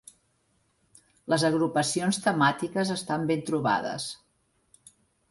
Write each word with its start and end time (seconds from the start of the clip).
Les 1.33 1.43
agrupacions 1.49 2.19
temàtiques 2.23 2.93
estan 2.95 3.27
ben 3.33 3.43
trobades. 3.51 4.07